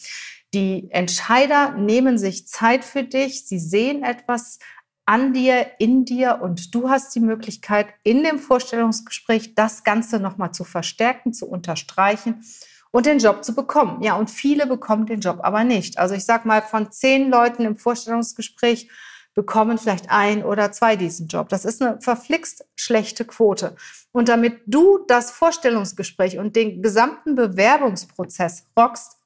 Die 0.55 0.89
Entscheider 0.91 1.73
nehmen 1.73 2.19
sich 2.19 2.47
Zeit 2.47 2.85
für 2.85 3.05
dich. 3.05 3.47
Sie 3.47 3.59
sehen 3.59 4.03
etwas 4.03 4.59
an 5.07 5.33
dir, 5.33 5.67
in 5.79 6.05
dir 6.05 6.41
und 6.43 6.75
du 6.75 6.91
hast 6.91 7.15
die 7.15 7.21
Möglichkeit, 7.21 7.87
in 8.05 8.23
dem 8.23 8.39
Vorstellungsgespräch 8.39 9.55
das 9.55 9.83
Ganze 9.83 10.21
nochmal 10.21 10.53
zu 10.53 10.65
verstärken, 10.65 11.33
zu 11.33 11.47
unterstreichen 11.47 12.45
und 12.91 13.07
den 13.07 13.19
Job 13.19 13.43
zu 13.43 13.55
bekommen. 13.55 14.03
Ja, 14.03 14.17
und 14.17 14.31
viele 14.31 14.67
bekommen 14.67 15.07
den 15.07 15.21
Job 15.21 15.41
aber 15.43 15.65
nicht. 15.65 15.99
Also 15.99 16.15
ich 16.15 16.25
sag 16.25 16.45
mal, 16.45 16.63
von 16.63 16.93
zehn 16.93 17.31
Leuten 17.31 17.65
im 17.65 17.77
Vorstellungsgespräch 17.77 18.89
bekommen 19.35 19.79
vielleicht 19.79 20.11
ein 20.11 20.45
oder 20.45 20.73
zwei 20.73 20.97
diesen 20.97 21.27
Job. 21.27 21.49
Das 21.49 21.65
ist 21.65 21.83
eine 21.83 22.01
verflixt 22.01 22.67
schlechte 22.77 23.25
Quote. 23.25 23.75
Und 24.13 24.29
damit 24.29 24.61
du 24.67 24.99
das 25.09 25.31
Vorstellungsgespräch 25.31 26.39
und 26.39 26.55
den 26.55 26.83
gesamten 26.83 27.35
Bewerbungsprozess 27.35 28.67
rockst, 28.79 29.17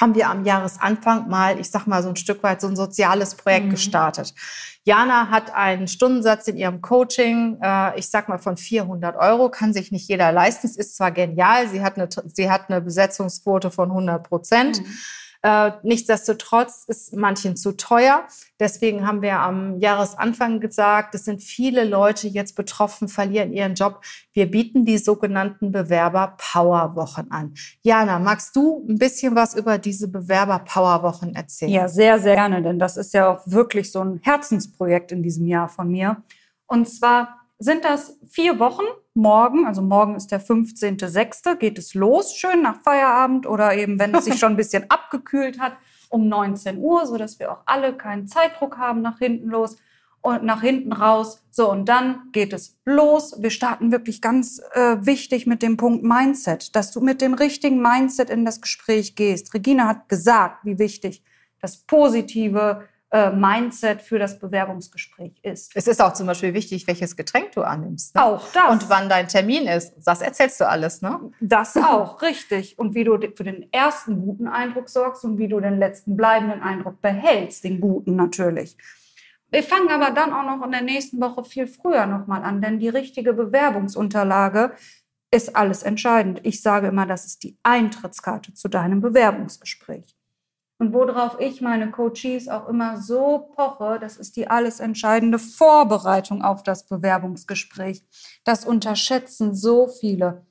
haben 0.00 0.14
wir 0.14 0.28
am 0.28 0.44
Jahresanfang 0.44 1.28
mal, 1.28 1.58
ich 1.58 1.70
sag 1.70 1.86
mal 1.86 2.02
so 2.02 2.08
ein 2.08 2.16
Stück 2.16 2.42
weit 2.42 2.60
so 2.60 2.66
ein 2.66 2.76
soziales 2.76 3.34
Projekt 3.34 3.66
mhm. 3.66 3.70
gestartet. 3.70 4.34
Jana 4.84 5.30
hat 5.30 5.52
einen 5.52 5.88
Stundensatz 5.88 6.46
in 6.48 6.56
ihrem 6.56 6.80
Coaching, 6.80 7.58
äh, 7.60 7.98
ich 7.98 8.08
sag 8.08 8.28
mal 8.28 8.38
von 8.38 8.56
400 8.56 9.16
Euro, 9.16 9.50
kann 9.50 9.72
sich 9.72 9.90
nicht 9.90 10.08
jeder 10.08 10.30
leisten. 10.32 10.66
Es 10.66 10.76
ist 10.76 10.96
zwar 10.96 11.10
genial, 11.10 11.68
sie 11.68 11.82
hat 11.82 11.96
eine, 11.96 12.08
sie 12.32 12.50
hat 12.50 12.70
eine 12.70 12.80
Besetzungsquote 12.80 13.70
von 13.70 13.90
100 13.90 14.28
Prozent. 14.28 14.80
Mhm. 14.80 14.86
Äh, 15.46 15.78
nichtsdestotrotz 15.84 16.86
ist 16.88 17.14
manchen 17.14 17.54
zu 17.54 17.76
teuer. 17.76 18.26
Deswegen 18.58 19.06
haben 19.06 19.22
wir 19.22 19.38
am 19.38 19.78
Jahresanfang 19.78 20.58
gesagt, 20.58 21.14
es 21.14 21.24
sind 21.24 21.40
viele 21.40 21.84
Leute 21.84 22.26
jetzt 22.26 22.56
betroffen, 22.56 23.06
verlieren 23.06 23.52
ihren 23.52 23.76
Job. 23.76 24.00
Wir 24.32 24.50
bieten 24.50 24.84
die 24.84 24.98
sogenannten 24.98 25.70
Bewerber-Power-Wochen 25.70 27.28
an. 27.30 27.54
Jana, 27.82 28.18
magst 28.18 28.56
du 28.56 28.84
ein 28.88 28.98
bisschen 28.98 29.36
was 29.36 29.54
über 29.54 29.78
diese 29.78 30.08
Bewerber-Power-Wochen 30.08 31.36
erzählen? 31.36 31.70
Ja, 31.70 31.86
sehr, 31.86 32.18
sehr 32.18 32.34
gerne, 32.34 32.60
denn 32.60 32.80
das 32.80 32.96
ist 32.96 33.14
ja 33.14 33.32
auch 33.32 33.42
wirklich 33.46 33.92
so 33.92 34.00
ein 34.00 34.18
Herzensprojekt 34.24 35.12
in 35.12 35.22
diesem 35.22 35.46
Jahr 35.46 35.68
von 35.68 35.88
mir. 35.88 36.24
Und 36.66 36.88
zwar 36.88 37.45
sind 37.58 37.84
das 37.84 38.18
vier 38.28 38.58
Wochen. 38.58 38.84
Morgen, 39.14 39.66
also 39.66 39.80
morgen 39.80 40.14
ist 40.14 40.30
der 40.30 40.42
15.06., 40.42 41.56
geht 41.56 41.78
es 41.78 41.94
los, 41.94 42.34
schön 42.34 42.62
nach 42.62 42.82
Feierabend 42.82 43.46
oder 43.46 43.74
eben, 43.74 43.98
wenn 43.98 44.14
es 44.14 44.26
sich 44.26 44.34
schon 44.38 44.52
ein 44.52 44.56
bisschen 44.56 44.90
abgekühlt 44.90 45.58
hat, 45.58 45.72
um 46.10 46.28
19 46.28 46.78
Uhr, 46.78 47.06
sodass 47.06 47.38
wir 47.38 47.50
auch 47.50 47.62
alle 47.64 47.96
keinen 47.96 48.28
Zeitdruck 48.28 48.76
haben 48.76 49.00
nach 49.00 49.18
hinten 49.18 49.48
los 49.48 49.78
und 50.20 50.42
nach 50.42 50.60
hinten 50.60 50.92
raus. 50.92 51.42
So, 51.50 51.70
und 51.70 51.88
dann 51.88 52.30
geht 52.32 52.52
es 52.52 52.76
los. 52.84 53.36
Wir 53.40 53.50
starten 53.50 53.92
wirklich 53.92 54.20
ganz 54.20 54.60
äh, 54.72 54.96
wichtig 55.00 55.46
mit 55.46 55.62
dem 55.62 55.76
Punkt 55.76 56.02
Mindset, 56.04 56.74
dass 56.76 56.90
du 56.90 57.00
mit 57.00 57.20
dem 57.20 57.34
richtigen 57.34 57.80
Mindset 57.80 58.28
in 58.28 58.44
das 58.44 58.60
Gespräch 58.60 59.14
gehst. 59.14 59.54
Regina 59.54 59.86
hat 59.86 60.08
gesagt, 60.08 60.64
wie 60.64 60.78
wichtig 60.78 61.22
das 61.60 61.78
positive 61.78 62.86
äh, 63.10 63.30
Mindset 63.30 64.02
für 64.02 64.18
das 64.18 64.38
Bewerbungsgespräch 64.38 65.38
ist. 65.42 65.72
Es 65.74 65.86
ist 65.86 66.02
auch 66.02 66.12
zum 66.12 66.26
Beispiel 66.26 66.54
wichtig, 66.54 66.86
welches 66.86 67.16
Getränk 67.16 67.52
du 67.52 67.62
annimmst. 67.62 68.14
Ne? 68.14 68.24
Auch 68.24 68.52
das. 68.52 68.70
Und 68.70 68.90
wann 68.90 69.08
dein 69.08 69.28
Termin 69.28 69.66
ist. 69.66 69.94
Das 70.04 70.20
erzählst 70.20 70.60
du 70.60 70.68
alles, 70.68 71.02
ne? 71.02 71.30
Das 71.40 71.76
auch, 71.76 72.20
richtig. 72.22 72.78
Und 72.78 72.94
wie 72.94 73.04
du 73.04 73.18
für 73.34 73.44
den 73.44 73.72
ersten 73.72 74.20
guten 74.20 74.48
Eindruck 74.48 74.88
sorgst 74.88 75.24
und 75.24 75.38
wie 75.38 75.48
du 75.48 75.60
den 75.60 75.78
letzten 75.78 76.16
bleibenden 76.16 76.62
Eindruck 76.62 77.00
behältst, 77.00 77.62
den 77.64 77.80
guten 77.80 78.16
natürlich. 78.16 78.76
Wir 79.50 79.62
fangen 79.62 79.88
aber 79.90 80.10
dann 80.10 80.32
auch 80.32 80.42
noch 80.42 80.64
in 80.64 80.72
der 80.72 80.82
nächsten 80.82 81.20
Woche 81.20 81.44
viel 81.44 81.68
früher 81.68 82.06
nochmal 82.06 82.42
an, 82.42 82.60
denn 82.60 82.80
die 82.80 82.88
richtige 82.88 83.32
Bewerbungsunterlage 83.32 84.72
ist 85.30 85.54
alles 85.54 85.82
entscheidend. 85.84 86.40
Ich 86.42 86.62
sage 86.62 86.88
immer, 86.88 87.06
das 87.06 87.24
ist 87.26 87.44
die 87.44 87.56
Eintrittskarte 87.62 88.54
zu 88.54 88.68
deinem 88.68 89.00
Bewerbungsgespräch. 89.00 90.15
Und 90.78 90.92
worauf 90.92 91.40
ich 91.40 91.62
meine 91.62 91.90
Coaches 91.90 92.48
auch 92.48 92.68
immer 92.68 93.00
so 93.00 93.50
poche, 93.54 93.98
das 93.98 94.18
ist 94.18 94.36
die 94.36 94.48
alles 94.48 94.80
entscheidende 94.80 95.38
Vorbereitung 95.38 96.42
auf 96.42 96.62
das 96.62 96.86
Bewerbungsgespräch. 96.86 98.04
Das 98.44 98.66
unterschätzen 98.66 99.54
so 99.54 99.88
viele. 99.88 100.44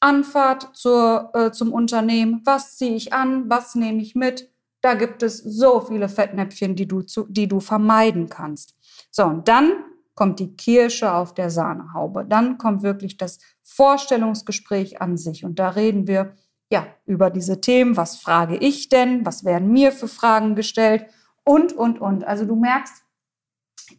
Anfahrt 0.00 0.76
zur, 0.76 1.30
äh, 1.34 1.52
zum 1.52 1.72
Unternehmen, 1.72 2.42
was 2.44 2.76
ziehe 2.76 2.94
ich 2.94 3.12
an, 3.12 3.48
was 3.48 3.74
nehme 3.74 4.02
ich 4.02 4.14
mit. 4.14 4.50
Da 4.80 4.94
gibt 4.94 5.22
es 5.22 5.38
so 5.38 5.80
viele 5.80 6.08
Fettnäpfchen, 6.08 6.76
die 6.76 6.86
du, 6.86 7.02
zu, 7.02 7.26
die 7.28 7.48
du 7.48 7.60
vermeiden 7.60 8.28
kannst. 8.28 8.76
So, 9.10 9.24
und 9.24 9.48
dann 9.48 9.72
kommt 10.14 10.40
die 10.40 10.56
Kirsche 10.56 11.12
auf 11.12 11.34
der 11.34 11.50
Sahnehaube. 11.50 12.24
Dann 12.24 12.58
kommt 12.58 12.82
wirklich 12.82 13.16
das 13.16 13.38
Vorstellungsgespräch 13.62 15.00
an 15.00 15.16
sich. 15.16 15.44
Und 15.44 15.58
da 15.60 15.70
reden 15.70 16.08
wir 16.08 16.34
ja, 16.70 16.86
über 17.06 17.30
diese 17.30 17.60
Themen. 17.60 17.96
Was 17.96 18.16
frage 18.16 18.56
ich 18.56 18.88
denn? 18.88 19.24
Was 19.24 19.44
werden 19.44 19.72
mir 19.72 19.92
für 19.92 20.08
Fragen 20.08 20.54
gestellt? 20.54 21.06
Und, 21.44 21.72
und, 21.72 22.00
und. 22.00 22.24
Also 22.24 22.44
du 22.44 22.56
merkst, 22.56 23.02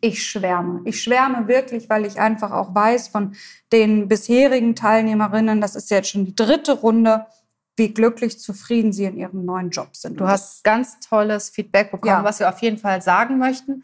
ich 0.02 0.24
schwärme. 0.24 0.82
Ich 0.86 1.02
schwärme 1.02 1.48
wirklich, 1.48 1.90
weil 1.90 2.06
ich 2.06 2.20
einfach 2.20 2.52
auch 2.52 2.76
weiß 2.76 3.08
von 3.08 3.36
den 3.72 4.08
bisherigen 4.08 4.76
Teilnehmerinnen, 4.76 5.62
das 5.62 5.76
ist 5.76 5.90
jetzt 5.90 6.10
schon 6.10 6.26
die 6.26 6.36
dritte 6.36 6.74
Runde, 6.74 7.26
wie 7.76 7.94
glücklich 7.94 8.40
zufrieden 8.40 8.94
sie 8.94 9.06
in 9.06 9.18
ihrem 9.18 9.46
neuen 9.46 9.72
Job 9.72 9.96
sind. 9.96 10.20
Du 10.20 10.28
hast 10.28 10.64
ganz 10.64 11.00
tolles 11.00 11.50
Feedback 11.50 11.92
bekommen, 11.92 12.12
ja. 12.12 12.24
was 12.24 12.40
wir 12.40 12.50
auf 12.50 12.62
jeden 12.62 12.78
Fall 12.78 13.02
sagen 13.02 13.40
möchten, 13.40 13.84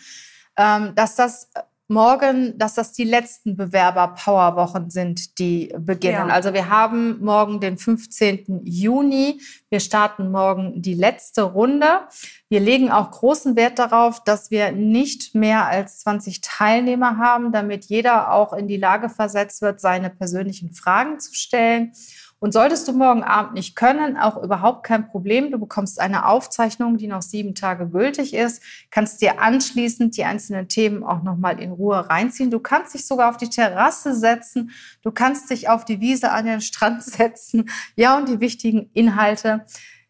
ähm, 0.58 0.94
dass 0.96 1.16
das 1.16 1.50
morgen, 1.88 2.58
dass 2.58 2.74
das 2.74 2.94
die 2.94 3.04
letzten 3.04 3.56
Bewerber-Powerwochen 3.56 4.90
sind, 4.90 5.38
die 5.40 5.74
beginnen. 5.78 6.30
Ja. 6.30 6.34
Also 6.34 6.54
wir 6.54 6.70
haben 6.70 7.24
morgen 7.24 7.60
den 7.60 7.78
15. 7.78 8.62
Juni. 8.64 9.40
Wir 9.70 9.80
starten 9.80 10.32
morgen 10.32 10.82
die 10.82 10.96
letzte 10.96 11.44
Runde. 11.44 12.08
Wir 12.50 12.60
legen 12.60 12.92
auch 12.92 13.12
großen 13.12 13.56
Wert 13.56 13.78
darauf, 13.78 14.24
dass 14.24 14.52
wir 14.52 14.72
nicht 14.72 15.36
mehr 15.36 15.66
als 15.68 16.00
20 16.00 16.42
Teilnehmer 16.42 17.18
haben, 17.18 17.52
damit 17.52 17.86
jeder 17.86 18.32
auch 18.32 18.54
in 18.54 18.68
die 18.68 18.78
Lage 18.78 19.10
versetzt 19.10 19.62
wird, 19.62 19.80
seine 19.80 20.10
persönlichen 20.10 20.74
Fragen 20.74 21.20
zu 21.20 21.34
stellen. 21.34 21.92
Und 22.40 22.52
solltest 22.52 22.88
du 22.88 22.94
morgen 22.94 23.24
Abend 23.24 23.54
nicht 23.54 23.76
können, 23.76 24.18
auch 24.18 24.42
überhaupt 24.42 24.86
kein 24.86 25.08
Problem. 25.08 25.52
Du 25.52 25.58
bekommst 25.58 26.00
eine 26.00 26.28
Aufzeichnung, 26.28 26.98
die 26.98 27.08
noch 27.08 27.22
sieben 27.22 27.56
Tage 27.56 27.88
gültig 27.88 28.34
ist, 28.34 28.62
kannst 28.92 29.22
dir 29.22 29.42
anschließend 29.42 30.18
die 30.18 30.26
einzelnen 30.26 30.68
Themen 30.68 31.04
auch 31.04 31.24
nochmal 31.24 31.60
in 31.60 31.72
Ruhe 31.72 32.10
reinziehen. 32.10 32.52
Du 32.52 32.60
kannst 32.60 32.94
dich 32.94 33.08
sogar 33.08 33.30
auf 33.30 33.38
die 33.38 33.50
Terrasse 33.50 34.14
setzen. 34.14 34.72
Du 35.02 35.12
kannst 35.12 35.50
dich 35.50 35.70
auf 35.70 35.86
die 35.86 36.02
Wiese 36.02 36.32
an 36.32 36.46
den 36.46 36.62
Strand 36.62 37.04
setzen. 37.04 37.70
Ja, 37.96 38.18
und 38.18 38.28
die 38.28 38.40
wichtigen 38.40 38.90
Inhalte 38.94 39.66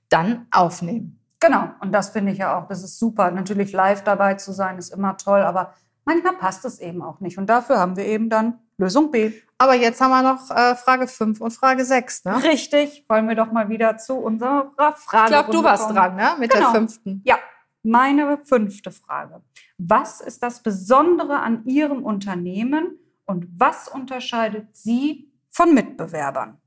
dann 0.09 0.47
aufnehmen. 0.51 1.19
Genau. 1.39 1.69
Und 1.79 1.91
das 1.91 2.09
finde 2.09 2.31
ich 2.31 2.39
ja 2.39 2.57
auch, 2.57 2.67
das 2.67 2.83
ist 2.83 2.97
super. 2.97 3.29
Natürlich 3.31 3.71
live 3.71 4.03
dabei 4.03 4.33
zu 4.33 4.51
sein, 4.51 4.77
ist 4.77 4.93
immer 4.93 5.15
toll, 5.17 5.41
aber 5.41 5.73
manchmal 6.05 6.33
passt 6.33 6.65
es 6.65 6.79
eben 6.79 7.01
auch 7.01 7.19
nicht. 7.19 7.37
Und 7.37 7.47
dafür 7.47 7.77
haben 7.77 7.97
wir 7.97 8.05
eben 8.05 8.29
dann 8.29 8.59
Lösung 8.77 9.11
B. 9.11 9.31
Aber 9.57 9.75
jetzt 9.75 10.01
haben 10.01 10.11
wir 10.11 10.21
noch 10.21 10.51
äh, 10.51 10.75
Frage 10.75 11.07
5 11.07 11.39
und 11.39 11.51
Frage 11.51 11.85
6, 11.85 12.25
ne? 12.25 12.43
Richtig. 12.43 13.05
Wollen 13.07 13.27
wir 13.27 13.35
doch 13.35 13.51
mal 13.51 13.69
wieder 13.69 13.97
zu 13.97 14.15
unserer 14.15 14.71
Frage 14.97 15.25
Ich 15.25 15.31
glaube, 15.31 15.51
du 15.51 15.63
warst 15.63 15.83
kommen. 15.83 15.95
dran, 15.95 16.15
ne? 16.15 16.35
Mit 16.39 16.51
genau. 16.51 16.71
der 16.71 16.79
fünften. 16.81 17.21
Ja, 17.25 17.37
meine 17.83 18.37
fünfte 18.43 18.91
Frage. 18.91 19.41
Was 19.77 20.19
ist 20.19 20.43
das 20.43 20.61
Besondere 20.61 21.39
an 21.39 21.65
Ihrem 21.65 22.03
Unternehmen 22.03 22.99
und 23.25 23.47
was 23.57 23.87
unterscheidet 23.87 24.75
Sie 24.75 25.31
von 25.49 25.73
Mitbewerbern? 25.73 26.57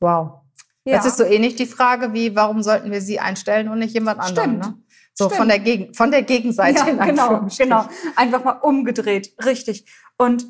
Wow. 0.00 0.40
Ja. 0.84 0.96
Das 0.96 1.06
ist 1.06 1.16
so 1.16 1.24
ähnlich 1.24 1.56
die 1.56 1.66
Frage 1.66 2.12
wie, 2.12 2.36
warum 2.36 2.62
sollten 2.62 2.90
wir 2.90 3.00
Sie 3.00 3.18
einstellen 3.20 3.68
und 3.68 3.78
nicht 3.78 3.94
jemand 3.94 4.20
anderen? 4.20 4.62
Stimmt. 4.62 4.76
Ne? 4.76 4.82
So 5.14 5.26
Stimmt. 5.26 5.38
von 5.38 5.48
der, 5.48 5.58
Gegen 5.60 5.94
von 5.94 6.10
der 6.10 6.22
Gegenseite. 6.22 6.86
Ja, 6.86 7.04
genau, 7.06 7.46
genau. 7.56 7.88
Einfach 8.16 8.44
mal 8.44 8.58
umgedreht. 8.58 9.32
Richtig. 9.44 9.86
Und 10.18 10.44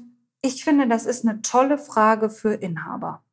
ich 0.45 0.63
finde, 0.63 0.87
das 0.87 1.07
ist 1.07 1.27
eine 1.27 1.41
tolle 1.41 1.79
Frage 1.79 2.29
für 2.29 2.53
Inhaber. 2.53 3.25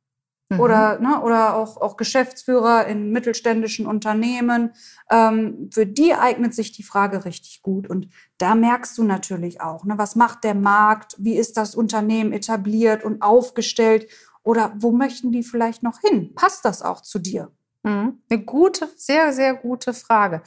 Mhm. 0.50 0.60
Oder, 0.62 1.00
ne, 1.00 1.22
oder 1.22 1.56
auch, 1.56 1.76
auch 1.76 1.98
Geschäftsführer 1.98 2.88
in 2.88 3.12
mittelständischen 3.12 3.86
Unternehmen. 3.86 4.72
Ähm, 5.10 5.70
für 5.74 5.86
die 5.86 6.14
eignet 6.14 6.54
sich 6.56 6.72
die 6.72 6.84
Frage 6.84 7.26
richtig 7.26 7.62
gut. 7.62 7.90
Und 7.90 8.08
da 8.38 8.56
merkst 8.56 8.98
du 8.98 9.04
natürlich 9.04 9.60
auch, 9.60 9.84
ne, 9.84 9.98
was 9.98 10.16
macht 10.16 10.46
der 10.46 10.56
Markt, 10.56 11.16
wie 11.20 11.36
ist 11.36 11.58
das 11.58 11.76
Unternehmen 11.76 12.32
etabliert 12.32 13.04
und 13.04 13.22
aufgestellt 13.22 14.08
oder 14.44 14.74
wo 14.78 14.92
möchten 14.92 15.34
die 15.34 15.44
vielleicht 15.44 15.84
noch 15.84 16.00
hin? 16.00 16.34
Passt 16.34 16.64
das 16.64 16.82
auch 16.82 17.02
zu 17.02 17.20
dir? 17.20 17.52
Mhm. 17.84 18.22
Eine 18.30 18.44
gute, 18.46 18.88
sehr, 18.96 19.34
sehr 19.34 19.56
gute 19.56 19.94
Frage. 19.94 20.44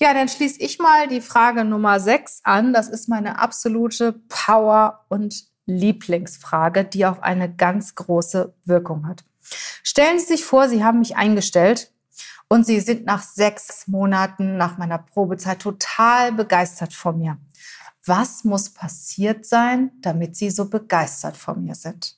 Ja, 0.00 0.14
dann 0.14 0.28
schließe 0.28 0.60
ich 0.60 0.80
mal 0.80 1.06
die 1.06 1.20
Frage 1.20 1.64
Nummer 1.64 2.00
6 2.00 2.40
an. 2.42 2.72
Das 2.72 2.88
ist 2.88 3.08
meine 3.08 3.38
absolute 3.38 4.20
Power- 4.28 5.04
und 5.08 5.48
Lieblingsfrage, 5.68 6.84
die 6.84 7.06
auch 7.06 7.20
eine 7.20 7.54
ganz 7.54 7.94
große 7.94 8.54
Wirkung 8.64 9.06
hat. 9.06 9.24
Stellen 9.82 10.18
Sie 10.18 10.26
sich 10.26 10.44
vor, 10.44 10.68
Sie 10.68 10.82
haben 10.82 10.98
mich 10.98 11.16
eingestellt 11.16 11.92
und 12.48 12.66
Sie 12.66 12.80
sind 12.80 13.04
nach 13.04 13.22
sechs 13.22 13.86
Monaten 13.86 14.56
nach 14.56 14.78
meiner 14.78 14.98
Probezeit 14.98 15.60
total 15.60 16.32
begeistert 16.32 16.92
von 16.92 17.18
mir. 17.18 17.38
Was 18.04 18.44
muss 18.44 18.70
passiert 18.70 19.44
sein, 19.44 19.92
damit 20.00 20.34
Sie 20.36 20.50
so 20.50 20.68
begeistert 20.68 21.36
von 21.36 21.62
mir 21.62 21.74
sind? 21.74 22.16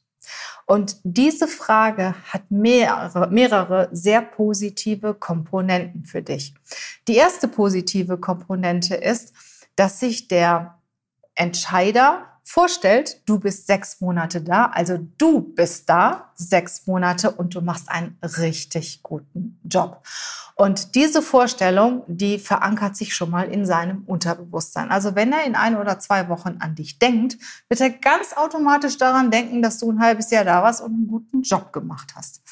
Und 0.66 0.99
diese 1.02 1.49
Frage 1.49 2.14
hat 2.33 2.50
mehrere, 2.50 3.28
mehrere 3.28 3.88
sehr 3.90 4.23
positive 4.23 5.14
Komponenten 5.14 6.04
für 6.04 6.23
dich. 6.23 6.54
Die 7.09 7.16
erste 7.16 7.49
positive 7.49 8.19
Komponente 8.19 8.95
ist, 8.95 9.33
dass 9.75 9.99
sich 9.99 10.28
der 10.28 10.78
Entscheider 11.35 12.39
vorstellt, 12.50 13.23
du 13.26 13.38
bist 13.38 13.69
sechs 13.69 14.00
Monate 14.00 14.40
da, 14.40 14.66
also 14.66 14.99
du 15.19 15.40
bist 15.40 15.88
da 15.88 16.33
sechs 16.35 16.85
Monate 16.88 17.30
und 17.30 17.54
du 17.54 17.61
machst 17.61 17.88
einen 17.88 18.19
richtig 18.23 19.04
guten 19.04 19.61
Job. 19.62 20.02
Und 20.57 20.97
diese 20.97 21.23
Vorstellung, 21.23 22.02
die 22.09 22.40
verankert 22.40 22.97
sich 22.97 23.14
schon 23.14 23.30
mal 23.30 23.49
in 23.49 23.64
seinem 23.64 24.02
Unterbewusstsein. 24.04 24.90
Also 24.90 25.14
wenn 25.14 25.33
er 25.33 25.45
in 25.45 25.54
ein 25.54 25.76
oder 25.76 26.00
zwei 26.00 26.28
Wochen 26.28 26.57
an 26.59 26.75
dich 26.75 26.99
denkt, 26.99 27.38
wird 27.69 27.80
er 27.80 27.90
ganz 27.90 28.33
automatisch 28.37 28.99
daran 28.99 29.30
denken, 29.30 29.62
dass 29.62 29.78
du 29.78 29.92
ein 29.92 30.00
halbes 30.00 30.30
Jahr 30.33 30.45
da 30.45 30.61
warst 30.62 30.80
und 30.80 30.92
einen 30.92 31.07
guten 31.07 31.42
Job 31.42 31.73
gemacht 31.73 32.14
hast. 32.16 32.42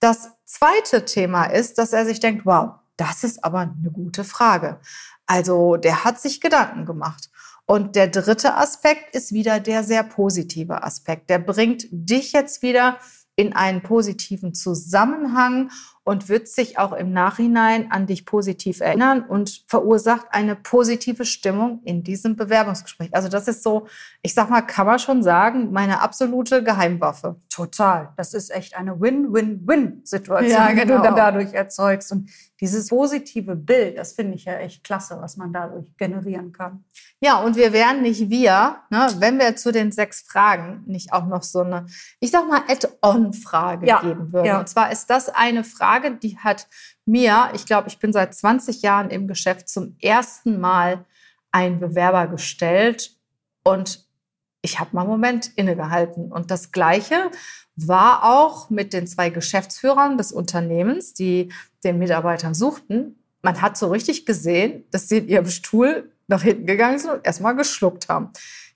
Das 0.00 0.30
zweite 0.46 1.04
Thema 1.04 1.44
ist, 1.44 1.76
dass 1.76 1.92
er 1.92 2.06
sich 2.06 2.20
denkt, 2.20 2.46
wow, 2.46 2.76
das 2.96 3.22
ist 3.22 3.44
aber 3.44 3.60
eine 3.60 3.90
gute 3.92 4.24
Frage. 4.24 4.80
Also 5.26 5.76
der 5.76 6.04
hat 6.04 6.20
sich 6.20 6.40
Gedanken 6.40 6.86
gemacht. 6.86 7.30
Und 7.66 7.96
der 7.96 8.08
dritte 8.08 8.54
Aspekt 8.54 9.14
ist 9.14 9.32
wieder 9.32 9.60
der 9.60 9.84
sehr 9.84 10.02
positive 10.02 10.82
Aspekt. 10.82 11.30
Der 11.30 11.38
bringt 11.38 11.86
dich 11.90 12.32
jetzt 12.32 12.62
wieder 12.62 12.98
in 13.34 13.54
einen 13.54 13.82
positiven 13.82 14.52
Zusammenhang 14.52 15.70
und 16.04 16.28
wird 16.28 16.48
sich 16.48 16.78
auch 16.78 16.92
im 16.92 17.12
Nachhinein 17.12 17.90
an 17.90 18.06
dich 18.06 18.26
positiv 18.26 18.80
erinnern 18.80 19.22
und 19.22 19.64
verursacht 19.68 20.26
eine 20.30 20.54
positive 20.54 21.24
Stimmung 21.24 21.80
in 21.84 22.02
diesem 22.02 22.36
Bewerbungsgespräch. 22.36 23.14
Also 23.14 23.28
das 23.28 23.48
ist 23.48 23.62
so, 23.62 23.86
ich 24.20 24.34
sag 24.34 24.50
mal, 24.50 24.62
kann 24.62 24.86
man 24.86 24.98
schon 24.98 25.22
sagen, 25.22 25.72
meine 25.72 26.00
absolute 26.00 26.62
Geheimwaffe. 26.62 27.36
Total. 27.48 28.12
Das 28.16 28.34
ist 28.34 28.50
echt 28.50 28.76
eine 28.76 29.00
Win-Win-Win-Situation, 29.00 30.50
Ja, 30.50 30.70
die 30.70 30.80
du 30.80 30.86
genau. 30.88 31.02
dann 31.02 31.16
dadurch 31.16 31.54
erzeugst. 31.54 32.12
Und 32.12 32.28
dieses 32.62 32.88
positive 32.88 33.56
Bild, 33.56 33.98
das 33.98 34.12
finde 34.12 34.36
ich 34.36 34.44
ja 34.44 34.54
echt 34.54 34.84
klasse, 34.84 35.18
was 35.20 35.36
man 35.36 35.52
dadurch 35.52 35.84
generieren 35.96 36.52
kann. 36.52 36.84
Ja, 37.20 37.40
und 37.40 37.56
wir 37.56 37.72
wären 37.72 38.02
nicht 38.02 38.30
wir, 38.30 38.76
ne, 38.88 39.08
wenn 39.18 39.40
wir 39.40 39.56
zu 39.56 39.72
den 39.72 39.90
sechs 39.90 40.20
Fragen 40.20 40.84
nicht 40.86 41.12
auch 41.12 41.26
noch 41.26 41.42
so 41.42 41.62
eine, 41.62 41.86
ich 42.20 42.30
sag 42.30 42.48
mal, 42.48 42.62
Add-on-Frage 42.68 43.86
Ja, 43.88 44.00
geben 44.00 44.32
würden. 44.32 44.46
ja. 44.46 44.60
Und 44.60 44.68
zwar 44.68 44.92
ist 44.92 45.10
das 45.10 45.28
eine 45.28 45.64
Frage, 45.64 46.16
die 46.16 46.38
hat 46.38 46.68
mir, 47.04 47.50
ich 47.52 47.66
glaube, 47.66 47.88
ich 47.88 47.98
bin 47.98 48.12
seit 48.12 48.32
20 48.32 48.80
Jahren 48.80 49.10
im 49.10 49.26
Geschäft 49.26 49.68
zum 49.68 49.96
ersten 50.00 50.60
Mal 50.60 51.04
ein 51.50 51.80
Bewerber 51.80 52.28
gestellt 52.28 53.16
und 53.64 54.06
ich 54.62 54.78
habe 54.80 54.90
mal 54.92 55.02
einen 55.02 55.10
Moment 55.10 55.50
innegehalten. 55.56 56.32
Und 56.32 56.50
das 56.50 56.72
Gleiche 56.72 57.30
war 57.76 58.24
auch 58.24 58.70
mit 58.70 58.92
den 58.92 59.06
zwei 59.06 59.30
Geschäftsführern 59.30 60.16
des 60.16 60.32
Unternehmens, 60.32 61.14
die 61.14 61.52
den 61.84 61.98
Mitarbeiter 61.98 62.54
suchten. 62.54 63.16
Man 63.42 63.60
hat 63.60 63.76
so 63.76 63.88
richtig 63.88 64.24
gesehen, 64.24 64.84
dass 64.92 65.08
sie 65.08 65.18
in 65.18 65.28
ihrem 65.28 65.46
Stuhl 65.46 66.12
nach 66.28 66.42
hinten 66.42 66.66
gegangen 66.66 66.98
sind 66.98 67.10
und 67.10 67.26
erstmal 67.26 67.56
geschluckt 67.56 68.08
haben. 68.08 68.30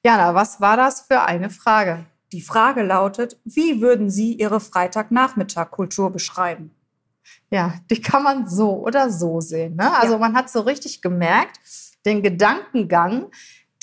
Jana, 0.05 0.35
was 0.35 0.61
war 0.61 0.77
das 0.77 1.03
für 1.03 1.23
eine 1.23 1.51
Frage? 1.51 2.05
Die 2.33 2.41
Frage 2.41 2.83
lautet, 2.83 3.39
wie 3.45 3.81
würden 3.81 4.11
Sie 4.11 4.33
Ihre 4.33 4.59
Freitagnachmittag-Kultur 4.59 6.11
beschreiben? 6.11 6.73
Ja, 7.51 7.75
die 7.91 8.01
kann 8.01 8.25
man 8.25 8.49
so 8.49 8.85
oder 8.85 9.11
so 9.11 9.41
sehen. 9.41 9.77
Ne? 9.77 9.97
Also 9.97 10.15
Ja. 10.15 10.19
man 10.19 10.35
hat 10.35 10.51
so 10.51 10.61
richtig 10.61 11.03
gemerkt, 11.03 11.61
den 12.05 12.23
Gedankengang 12.23 13.31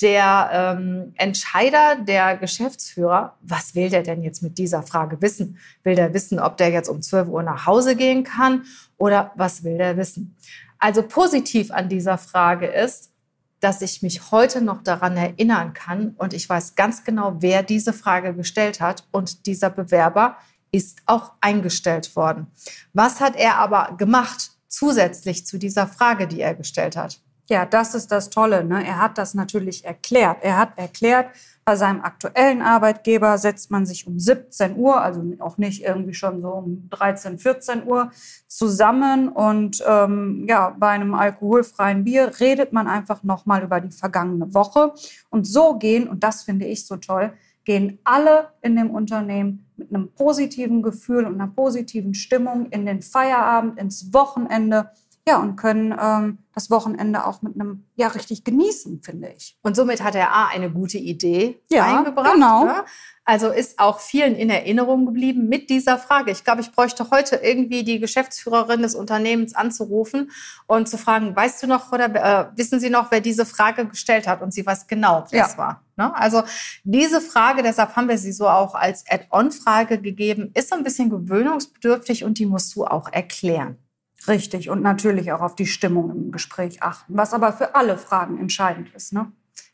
der 0.04 0.50
ähm, 0.52 1.14
Entscheider, 1.16 1.96
der 1.96 2.36
Geschäftsführer, 2.36 3.38
was 3.40 3.74
will 3.74 3.88
der 3.88 4.02
denn 4.02 4.22
jetzt 4.22 4.42
mit 4.42 4.58
dieser 4.58 4.82
Frage 4.82 5.22
wissen? 5.22 5.58
Will 5.82 5.94
der 5.94 6.12
wissen, 6.12 6.38
ob 6.38 6.58
der 6.58 6.68
jetzt 6.68 6.90
um 6.90 7.00
12 7.00 7.28
Uhr 7.28 7.42
nach 7.42 7.64
Hause 7.64 7.96
gehen 7.96 8.22
kann 8.22 8.64
oder 8.98 9.32
was 9.34 9.64
will 9.64 9.78
der 9.78 9.96
wissen? 9.96 10.36
Also 10.78 11.02
positiv 11.02 11.70
an 11.70 11.88
dieser 11.88 12.18
Frage 12.18 12.66
ist, 12.66 13.12
dass 13.60 13.80
ich 13.80 14.02
mich 14.02 14.30
heute 14.30 14.60
noch 14.60 14.82
daran 14.82 15.16
erinnern 15.16 15.72
kann 15.72 16.14
und 16.18 16.34
ich 16.34 16.46
weiß 16.46 16.74
ganz 16.74 17.02
genau, 17.04 17.36
wer 17.38 17.62
diese 17.62 17.94
Frage 17.94 18.34
gestellt 18.34 18.82
hat 18.82 19.08
und 19.10 19.46
dieser 19.46 19.70
Bewerber 19.70 20.36
ist 20.70 20.98
auch 21.06 21.32
eingestellt 21.40 22.14
worden. 22.14 22.48
Was 22.92 23.22
hat 23.22 23.36
er 23.36 23.56
aber 23.56 23.96
gemacht 23.96 24.50
zusätzlich 24.68 25.46
zu 25.46 25.56
dieser 25.56 25.86
Frage, 25.86 26.26
die 26.28 26.42
er 26.42 26.54
gestellt 26.54 26.94
hat? 26.94 27.20
Ja, 27.46 27.66
das 27.66 27.94
ist 27.94 28.10
das 28.10 28.30
Tolle. 28.30 28.64
Ne? 28.64 28.86
Er 28.86 29.00
hat 29.00 29.18
das 29.18 29.34
natürlich 29.34 29.84
erklärt. 29.84 30.38
Er 30.40 30.56
hat 30.56 30.78
erklärt, 30.78 31.28
bei 31.66 31.76
seinem 31.76 32.02
aktuellen 32.02 32.60
Arbeitgeber 32.62 33.38
setzt 33.38 33.70
man 33.70 33.86
sich 33.86 34.06
um 34.06 34.18
17 34.18 34.76
Uhr, 34.76 35.00
also 35.00 35.22
auch 35.38 35.56
nicht 35.56 35.82
irgendwie 35.82 36.14
schon 36.14 36.42
so 36.42 36.48
um 36.48 36.88
13, 36.90 37.38
14 37.38 37.86
Uhr 37.86 38.10
zusammen 38.46 39.30
und 39.30 39.82
ähm, 39.86 40.44
ja, 40.46 40.76
bei 40.78 40.90
einem 40.90 41.14
alkoholfreien 41.14 42.04
Bier 42.04 42.32
redet 42.38 42.72
man 42.72 42.86
einfach 42.86 43.22
nochmal 43.22 43.62
über 43.62 43.80
die 43.80 43.96
vergangene 43.96 44.52
Woche. 44.52 44.92
Und 45.30 45.46
so 45.46 45.78
gehen, 45.78 46.06
und 46.06 46.22
das 46.22 46.42
finde 46.42 46.66
ich 46.66 46.86
so 46.86 46.96
toll, 46.96 47.32
gehen 47.64 47.98
alle 48.04 48.50
in 48.60 48.76
dem 48.76 48.90
Unternehmen 48.90 49.66
mit 49.76 49.88
einem 49.88 50.12
positiven 50.12 50.82
Gefühl 50.82 51.24
und 51.24 51.34
einer 51.40 51.48
positiven 51.50 52.14
Stimmung 52.14 52.66
in 52.70 52.84
den 52.84 53.00
Feierabend, 53.00 53.78
ins 53.78 54.12
Wochenende, 54.12 54.90
ja, 55.26 55.38
und 55.38 55.56
können 55.56 55.94
ähm, 55.98 56.38
das 56.54 56.70
Wochenende 56.70 57.24
auch 57.26 57.40
mit 57.42 57.54
einem, 57.54 57.84
ja, 57.96 58.08
richtig 58.08 58.44
genießen, 58.44 59.02
finde 59.02 59.28
ich. 59.36 59.56
Und 59.62 59.74
somit 59.74 60.02
hat 60.04 60.14
er 60.14 60.32
A, 60.32 60.48
eine 60.48 60.70
gute 60.70 60.98
Idee 60.98 61.62
Ja, 61.70 61.84
eingebracht. 61.98 62.32
genau. 62.34 62.64
Ne? 62.66 62.84
Also 63.24 63.48
ist 63.48 63.78
auch 63.78 64.00
vielen 64.00 64.34
in 64.36 64.50
Erinnerung 64.50 65.06
geblieben 65.06 65.48
mit 65.48 65.70
dieser 65.70 65.96
Frage. 65.96 66.30
Ich 66.30 66.44
glaube, 66.44 66.60
ich 66.60 66.70
bräuchte 66.72 67.10
heute 67.10 67.36
irgendwie 67.36 67.82
die 67.82 67.98
Geschäftsführerin 67.98 68.82
des 68.82 68.94
Unternehmens 68.94 69.54
anzurufen 69.54 70.30
und 70.66 70.90
zu 70.90 70.98
fragen, 70.98 71.34
weißt 71.34 71.62
du 71.62 71.66
noch 71.68 71.90
oder 71.90 72.04
äh, 72.14 72.46
wissen 72.58 72.78
Sie 72.80 72.90
noch, 72.90 73.10
wer 73.10 73.22
diese 73.22 73.46
Frage 73.46 73.86
gestellt 73.86 74.28
hat? 74.28 74.42
Und 74.42 74.52
sie 74.52 74.66
weiß 74.66 74.86
genau, 74.88 75.24
wer 75.30 75.38
Ja. 75.40 75.46
es 75.46 75.56
war. 75.56 75.80
Ne? 75.96 76.14
Also 76.14 76.42
diese 76.84 77.22
Frage, 77.22 77.62
deshalb 77.62 77.96
haben 77.96 78.08
wir 78.10 78.18
sie 78.18 78.32
so 78.32 78.46
auch 78.46 78.74
als 78.74 79.04
Add-on-Frage 79.08 79.98
gegeben, 80.02 80.50
ist 80.52 80.68
so 80.68 80.76
ein 80.76 80.84
bisschen 80.84 81.08
gewöhnungsbedürftig 81.08 82.24
und 82.24 82.38
die 82.38 82.44
musst 82.46 82.76
du 82.76 82.84
auch 82.84 83.10
erklären. 83.10 83.78
Richtig. 84.26 84.70
Und 84.70 84.82
natürlich 84.82 85.32
auch 85.32 85.40
auf 85.40 85.54
die 85.54 85.66
Stimmung 85.66 86.10
im 86.10 86.32
Gespräch 86.32 86.82
achten, 86.82 87.16
was 87.16 87.32
aber 87.32 87.52
für 87.52 87.74
alle 87.74 87.98
Fragen 87.98 88.38
entscheidend 88.38 88.94
ist. 88.94 89.12
Ne? 89.12 89.30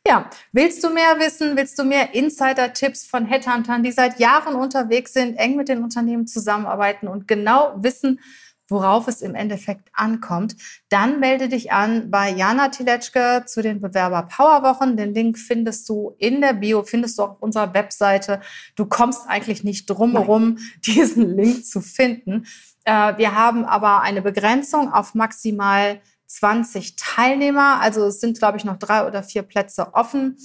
Ja, 0.07 0.31
willst 0.53 0.83
du 0.83 0.91
mehr 0.91 1.19
wissen? 1.19 1.57
Willst 1.57 1.79
du 1.79 1.85
mehr 1.85 2.15
Insider-Tipps 2.15 3.07
von 3.07 3.27
Headhuntern, 3.27 3.83
die 3.83 3.93
seit 3.93 4.19
Jahren 4.19 4.55
unterwegs 4.55 5.13
sind, 5.13 5.37
eng 5.37 5.57
mit 5.57 5.69
den 5.69 5.83
Unternehmen 5.83 6.27
zusammenarbeiten 6.27 7.07
und 7.07 7.29
genau 7.29 7.75
wissen, 7.77 8.19
worauf 8.71 9.09
es 9.09 9.21
im 9.21 9.35
Endeffekt 9.35 9.91
ankommt? 9.93 10.57
Dann 10.89 11.21
melde 11.21 11.49
dich 11.49 11.71
an 11.71 12.11
bei 12.11 12.31
Jana 12.31 12.69
Tiletschke 12.69 13.45
zu 13.47 13.63
den 13.63 13.81
Bewerber 13.81 14.23
Powerwochen. 14.23 14.97
Den 14.97 15.13
Link 15.13 15.39
findest 15.39 15.89
du 15.89 16.15
in 16.19 16.41
der 16.41 16.55
Bio, 16.55 16.83
findest 16.83 17.19
du 17.19 17.25
auf 17.25 17.37
unserer 17.41 17.75
Webseite. 17.75 18.41
Du 18.77 18.87
kommst 18.87 19.29
eigentlich 19.29 19.65
nicht 19.65 19.87
drum 19.87 20.13
herum, 20.13 20.59
diesen 20.87 21.37
Link 21.37 21.67
zu 21.67 21.81
finden. 21.81 22.47
Äh, 22.85 23.17
wir 23.17 23.35
haben 23.35 23.65
aber 23.65 24.01
eine 24.01 24.23
Begrenzung 24.23 24.93
auf 24.93 25.15
maximal 25.15 26.01
20 26.27 26.97
Teilnehmer. 26.97 27.81
Also 27.81 28.07
es 28.07 28.21
sind, 28.21 28.39
glaube 28.39 28.59
ich, 28.59 28.65
noch 28.65 28.77
drei 28.77 29.07
oder 29.07 29.23
vier 29.23 29.43
Plätze 29.43 29.95
offen. 29.95 30.37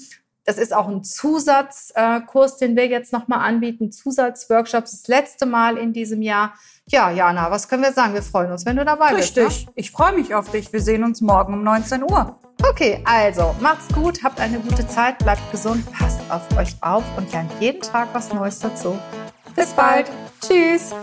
Das 0.46 0.58
ist 0.60 0.76
auch 0.76 0.88
ein 0.88 1.04
Zusatzkurs, 1.04 2.58
den 2.58 2.76
wir 2.76 2.88
jetzt 2.88 3.12
nochmal 3.12 3.40
anbieten. 3.40 3.92
Zusatzworkshops, 3.92 4.92
das 4.92 5.08
letzte 5.08 5.48
Mal 5.48 5.78
in 5.78 5.92
diesem 5.92 6.22
Jahr. 6.22 6.54
Ja, 6.88 7.10
Jana, 7.10 7.50
was 7.50 7.68
können 7.68 7.82
wir 7.82 7.92
sagen? 7.92 8.14
Wir 8.14 8.22
freuen 8.22 8.52
uns, 8.52 8.64
wenn 8.64 8.76
du 8.76 8.86
dabei 8.86 9.16
bist. 9.16 9.36
Richtig. 9.36 9.68
Ich 9.74 9.90
freue 9.90 10.14
mich 10.14 10.36
auf 10.36 10.52
dich. 10.52 10.72
Wir 10.72 10.82
sehen 10.82 11.04
uns 11.04 11.20
morgen 11.22 11.56
um 11.56 11.64
19 11.64 12.04
Uhr. 12.04 12.10
Ne? 12.10 12.36
Okay, 12.70 13.02
also 13.06 13.56
macht's 13.60 13.88
gut, 13.94 14.24
habt 14.24 14.40
eine 14.40 14.60
gute 14.60 14.88
Zeit, 14.88 15.18
bleibt 15.20 15.52
gesund, 15.52 15.84
passt 15.92 16.20
auf 16.30 16.42
euch 16.58 16.76
auf 16.82 17.04
und 17.18 17.32
lernt 17.32 17.52
jeden 17.60 17.82
Tag 17.82 18.10
was 18.14 18.32
Neues 18.32 18.60
dazu. 18.60 18.98
Bis 19.56 19.72
bald. 19.72 20.12
Tschüss. 20.42 20.94